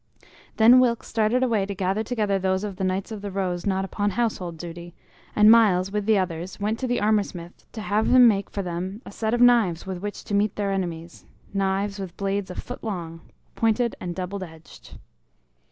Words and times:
Then 0.57 0.79
Wilkes 0.79 1.07
started 1.07 1.43
away 1.43 1.67
to 1.67 1.75
gather 1.75 2.01
together 2.03 2.39
those 2.39 2.63
of 2.63 2.77
the 2.77 2.83
Knights 2.83 3.11
of 3.11 3.21
the 3.21 3.29
Rose 3.29 3.67
not 3.67 3.85
upon 3.85 4.09
household 4.09 4.57
duty, 4.57 4.95
and 5.35 5.51
Myles, 5.51 5.91
with 5.91 6.07
the 6.07 6.17
others, 6.17 6.59
went 6.59 6.79
to 6.79 6.87
the 6.87 6.99
armor 6.99 7.21
smith 7.21 7.67
to 7.73 7.81
have 7.81 8.07
him 8.07 8.27
make 8.27 8.49
for 8.49 8.63
them 8.63 9.03
a 9.05 9.11
set 9.11 9.35
of 9.35 9.41
knives 9.41 9.85
with 9.85 9.99
which 10.01 10.23
to 10.23 10.33
meet 10.33 10.55
their 10.55 10.71
enemies 10.71 11.27
knives 11.53 11.99
with 11.99 12.17
blades 12.17 12.49
a 12.49 12.55
foot 12.55 12.83
long, 12.83 13.21
pointed 13.55 13.95
and 13.99 14.15
double 14.15 14.43
edged. 14.43 14.97